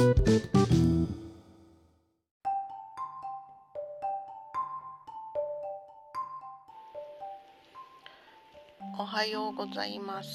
[9.04, 10.30] はようございます。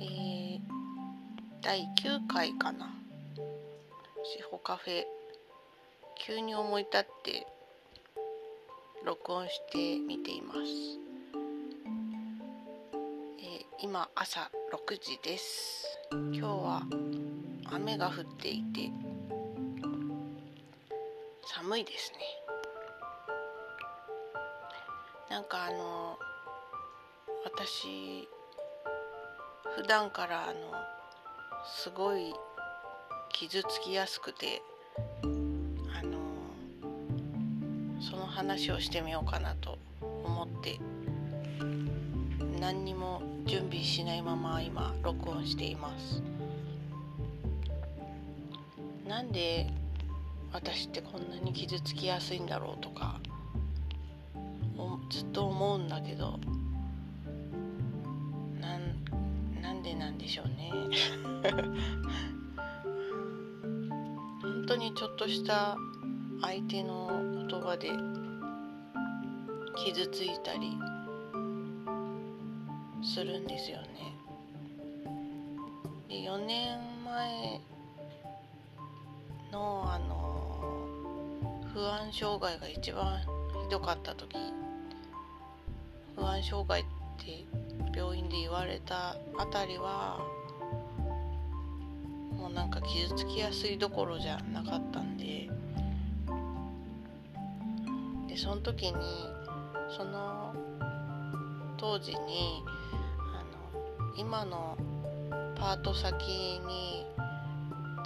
[0.00, 0.60] えー、
[1.62, 2.92] 第9回かな。
[4.24, 5.04] シホカフェ。
[6.16, 7.46] 急に思い立って
[9.06, 10.58] 録音してみています。
[13.38, 15.86] えー今朝6時です。
[16.10, 16.82] 今日は
[17.70, 18.90] 雨が降っていて
[21.44, 22.18] 寒いですね。
[25.30, 26.18] なんかあの
[27.44, 28.28] 私
[29.76, 30.54] 普段からあの
[31.64, 32.32] すごい
[33.30, 34.62] 傷つきやすくて
[35.22, 36.18] あの
[38.00, 40.78] その話をしてみようかなと思って
[42.60, 46.22] 何にも準備しないまま今録音しています
[49.08, 49.66] なんで
[50.52, 53.18] 私ってこんなに傷つきやすいんだろうとか
[55.10, 56.38] ずっと思うんだけど
[58.60, 60.70] なんなんでなんでしょうね。
[64.42, 65.78] 本当にちょっとした
[66.42, 67.08] 相手の
[67.48, 67.88] 言葉で
[69.76, 70.76] 傷ついたり
[73.02, 73.88] するんですよね。
[76.08, 77.62] で4年前
[79.58, 80.86] のあの
[81.74, 83.18] 不安障害が一番
[83.64, 84.36] ひどかった時
[86.14, 86.84] 不安障害っ
[87.18, 87.44] て
[87.96, 90.20] 病院で言われたあたりは
[92.36, 95.50] もうなんか傷つきやすいどころじゃなかったんで
[98.28, 98.94] でその時に
[99.96, 100.54] その
[101.76, 102.62] 当時に
[103.34, 103.42] あ
[103.74, 104.76] の今の
[105.56, 107.07] パート先に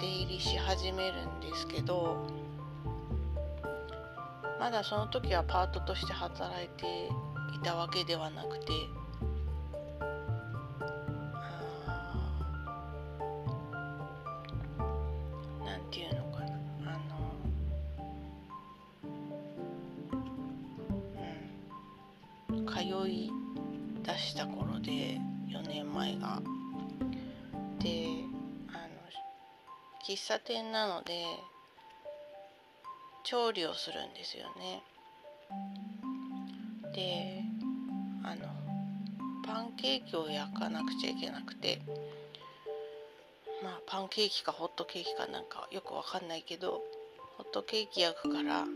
[0.03, 2.27] 出入りし始めるんですけど
[4.59, 7.07] まだその時はパートとして働いて
[7.55, 8.73] いたわけではなくて
[11.87, 16.47] あーなんていうのかな
[16.91, 16.99] あ
[22.51, 23.31] のうん通い
[24.03, 26.41] 出した頃で4年前が。
[27.79, 28.32] で
[30.05, 31.25] 喫茶店なので
[33.23, 34.83] 調理をするんですよね。
[36.93, 37.41] で
[38.23, 38.47] あの
[39.45, 41.81] パンケーキを焼かなくちゃいけなくて
[43.63, 46.83] まあパンケーキかホットケーキかなんかよくわかんないけど
[47.37, 48.71] ホットケーキ焼くからあの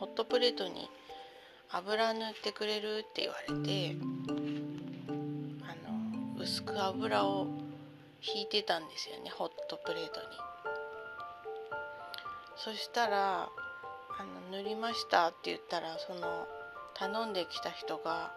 [0.00, 0.90] ホットプレートに
[1.70, 3.94] 油塗ってくれるって言われて
[5.62, 7.59] あの薄く油を
[8.22, 10.26] 引いてたんですよねホットプレートに。
[12.56, 13.48] そしたらあ
[14.52, 16.46] の塗りましたって言ったらその
[16.94, 18.32] 頼んできた人が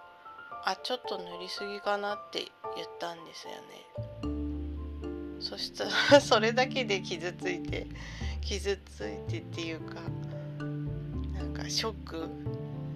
[0.63, 2.45] あちょっと塗りすぎかなって
[2.77, 5.39] 言ったんですよね。
[5.41, 5.83] そした
[6.15, 7.85] ら それだけで傷ついて
[8.39, 9.95] 傷ついてっていうか
[11.33, 12.29] なんかショック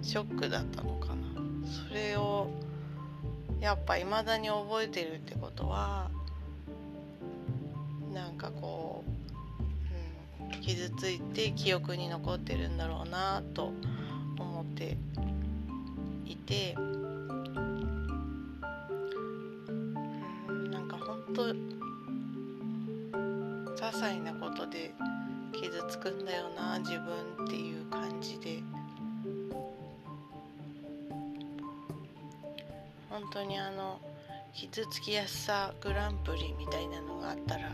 [0.00, 1.28] ショックだったのかな。
[1.66, 2.48] それを
[3.60, 6.10] やっぱ未だに覚えてるってことは
[8.18, 9.04] なんかこ
[10.40, 13.72] う、うん、傷ついて記憶に残ってるんだろうなと
[14.38, 14.96] 思って
[16.26, 16.80] いて、う
[20.52, 21.44] ん、なんか本当
[23.74, 24.92] 些細なことで
[25.52, 28.60] 傷つくんだよな自分っていう感じで。
[33.08, 34.00] 本当にあの
[34.54, 37.72] 傷つきやすさグランプリみたいなのがあったら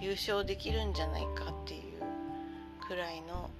[0.00, 1.82] 優勝できるんじゃないかっていう
[2.86, 3.50] くらいの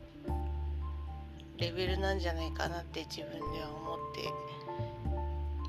[1.58, 3.98] レベルなんじゃないかなって自分では思っ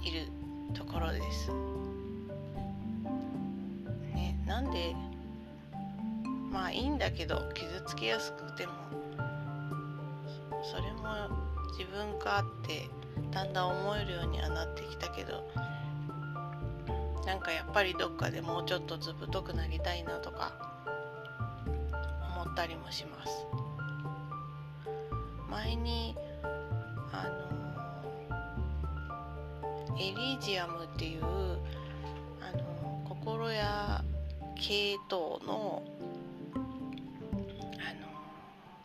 [0.04, 0.28] ている
[0.74, 1.52] ところです。
[4.16, 4.96] ね、なんで
[6.52, 8.74] まあいいんだけど傷つきやすくても
[10.64, 11.28] それも
[11.78, 12.88] 自分かって
[13.32, 15.44] だんだん思えるようにはなってきたけど
[17.26, 20.54] なんかやっぱりどっかでもうちょっとずぶとくなりたいなとか
[22.36, 23.46] 思ったりもします。
[25.50, 26.16] 前に
[27.12, 27.52] あの
[30.00, 31.28] エリジアムっていうあ
[32.58, 34.04] の心や
[34.56, 35.84] 系統の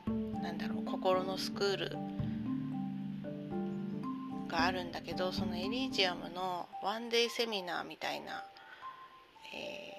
[0.07, 1.97] あのなんだろう心のスクール
[4.57, 8.43] があるんだけどそのエリージアムのワンデーセミナーみたいな、
[9.55, 9.97] えー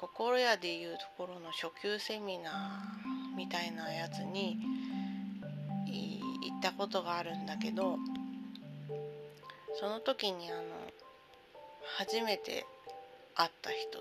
[0.00, 4.56] 心屋でいうところの初級セミナーみたいなやつに
[5.84, 7.98] 行ったことがあるんだけど
[9.78, 10.62] その時にあの
[11.98, 12.64] 初めて
[13.34, 13.98] 会った人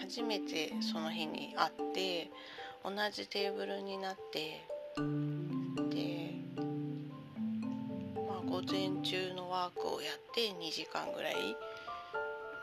[0.00, 2.30] 初めてその日に会って
[2.84, 4.64] 同じテーブルになって
[5.90, 6.13] で
[8.70, 11.34] 前中のワークをやって2時間ぐらい。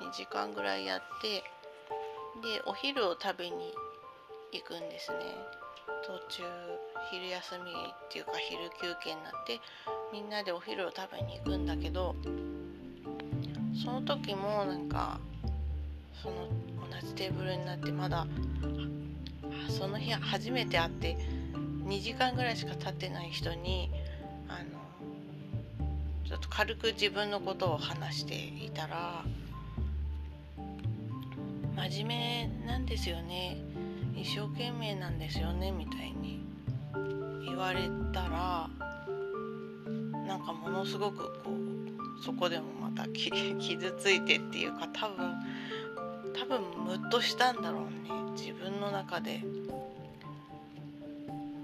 [0.01, 1.43] 2時間ぐらいやって
[2.41, 3.71] でお昼を食べに
[4.51, 5.19] 行くんですね。
[6.05, 6.43] 途中
[7.11, 9.59] 昼休みっていうか昼休憩になって
[10.11, 12.15] みんなでお昼を食べに行くんだけど
[13.83, 15.19] その時もなんか
[16.21, 16.47] その
[16.89, 18.25] 同じテーブルになってまだ
[19.69, 21.17] その日初めて会って
[21.85, 23.91] 2時間ぐらいしか経ってない人に
[24.47, 24.80] あの
[26.41, 29.23] と軽く自分のことを話していたら
[31.75, 33.57] 真面目なんですよね。
[34.15, 36.45] 一生懸命なんですよねみたいに
[37.43, 38.69] 言われたら
[40.27, 45.33] なんかものすごくこうそこでもまた 傷ついてっていうか多分
[46.33, 48.31] 多分ムッとしたんだろうね。
[48.35, 49.43] 自分の中で。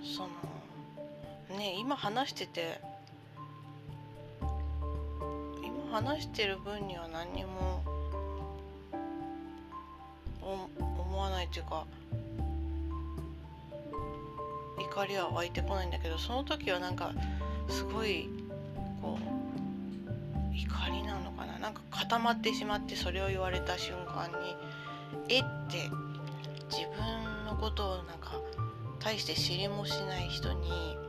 [0.04, 2.80] そのね今話してて
[5.92, 7.84] 話してる分には何にも
[10.42, 11.86] 思わないっていうか
[14.80, 17.12] 怒りは湧いてこないんだけどその時はなんか
[17.70, 18.30] すごい
[19.02, 21.60] こう怒りなのかな？
[21.60, 24.56] なんか固まってしまってそれを言われた瞬間に
[25.30, 25.90] えって
[26.70, 28.40] 自分のことをなんか
[29.00, 30.70] 大して知りもしない人に「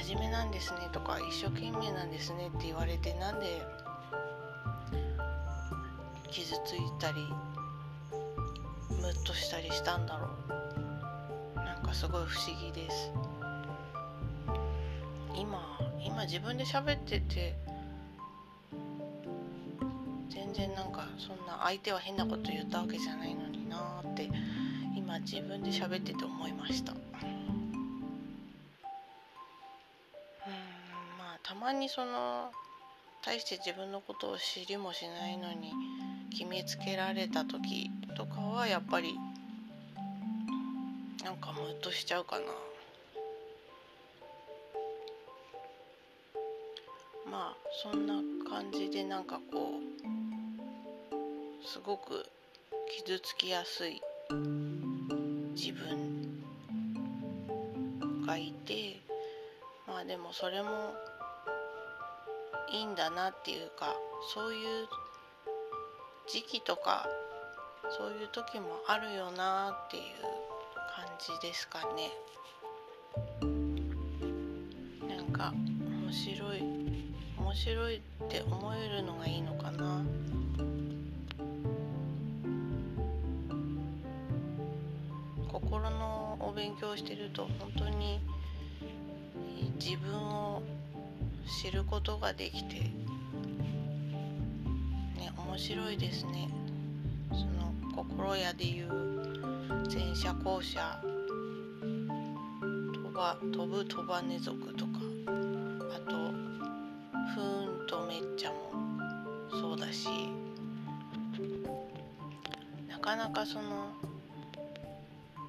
[0.00, 3.62] 真面目なんですね」とか「一生懸命なんですね」って言われてなんで
[6.30, 7.18] 傷ついたり
[8.90, 11.56] ムッとしたりしたんだろう。
[11.56, 13.12] なんかすごい不思議です。
[15.36, 17.54] 今今自分で喋ってて
[20.30, 24.30] 全然なんかそんな相手は変なこと言ったわけじゃないのになーって
[24.96, 26.94] 今自分で喋ってて思いました。
[31.72, 32.50] にその
[33.24, 35.72] 大して自分のことを知りもしないのに
[36.30, 39.14] 決めつけられた時とかはやっぱり
[41.24, 42.44] なんかムッとしちゃうかな。
[47.30, 48.14] まあそんな
[48.50, 52.26] 感じでなんかこうすごく
[52.90, 54.02] 傷つきやすい
[55.54, 56.42] 自分
[58.26, 59.00] がいて
[59.86, 60.92] まあでもそれも
[62.72, 63.94] いいんだなっていうか
[64.34, 64.88] そういう
[66.26, 67.06] 時期とか
[67.98, 70.02] そういう時もあるよなっていう
[70.96, 72.10] 感じですかね。
[75.06, 76.62] なんか面白い
[77.38, 80.02] 面白いって思えるのがいいのかな。
[85.52, 88.20] 心のお勉強してると本当に
[89.78, 90.62] 自分を
[91.46, 92.92] 知ることができてね
[95.36, 96.48] 面白いですね。
[97.30, 98.88] その心屋でいう
[99.92, 101.00] 前者後者
[103.12, 104.92] 飛ば飛ぶ飛ばね族とか
[105.94, 106.16] あと
[107.34, 108.72] ふーんとめっちゃも
[109.50, 110.08] そうだし
[112.88, 113.90] なかなかその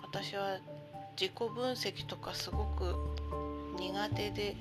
[0.01, 0.57] 私は
[1.19, 2.95] 自己分析とかすごく
[3.77, 4.55] 苦手で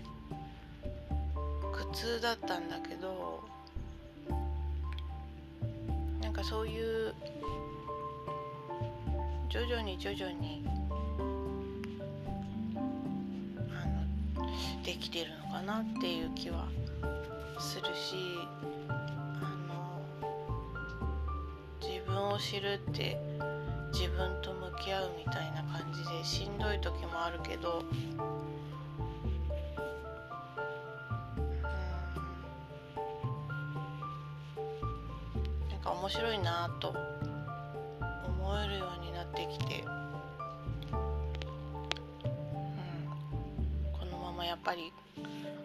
[1.92, 3.44] 苦痛だったんだけど
[6.22, 7.14] なんかそういう
[9.50, 10.64] 徐々に徐々に
[13.68, 16.66] あのできてるのかなっていう気は
[17.58, 18.38] するし
[18.88, 20.02] あの
[21.86, 23.18] 自分を知るって
[23.92, 27.82] 自分と向き合うみたいな感じでしんどい時もあるけど
[36.02, 40.98] 面白いなと思えるようになってきて、うん、
[43.92, 44.92] このままやっぱり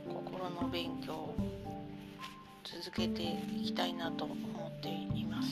[0.08, 1.36] 心の勉強を
[2.64, 5.50] 続けていきたいなと思っています。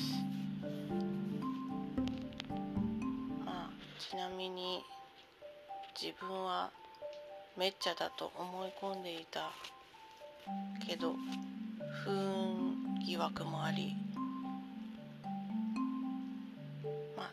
[3.43, 4.83] まあちなみに
[5.99, 6.69] 自分は
[7.57, 9.51] めっちゃだと思い込んでいた
[10.87, 11.15] けど
[12.03, 14.04] 不運疑惑もあり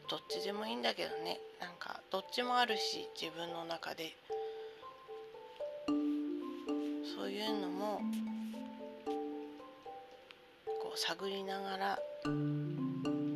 [0.09, 1.41] どっちでもいいんだけどね。
[1.61, 4.17] なんかどっちもあるし自分の中で。
[7.17, 8.01] そういうのも
[10.83, 11.99] こう探りながら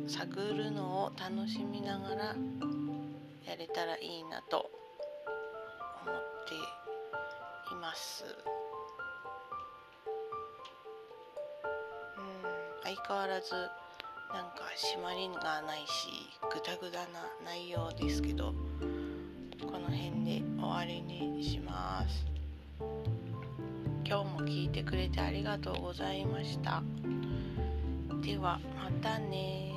[0.07, 2.35] 探るのを楽しみながら
[3.45, 4.69] やれたらいいなと
[6.05, 6.55] 思って
[7.73, 8.25] います。
[12.17, 13.69] うん相変わらず
[14.37, 16.09] なんか締まりがないし
[16.53, 18.53] グダグダな内容ですけど
[19.65, 22.23] この辺で終わりにします。
[24.05, 26.83] 今日も聞いてくれてありがとうございました。
[28.21, 29.76] ではまたね